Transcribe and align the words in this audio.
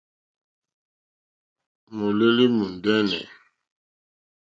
Mùlêlì 1.95 2.45
mùndɛ́nɛ̀. 2.57 3.25